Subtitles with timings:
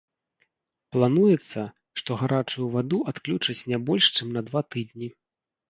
[0.95, 1.61] Плануецца,
[2.03, 5.07] што гарачую ваду адключаць не больш чым на два тыдні.